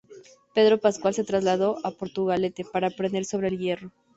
Pedro 0.55 0.79
pascual 0.79 1.13
se 1.13 1.23
trasladó 1.23 1.77
a 1.83 1.91
Portugalete 1.91 2.65
para 2.65 2.87
aprender 2.87 3.23
sobre 3.23 3.49
el 3.49 3.59
hierro. 3.59 3.91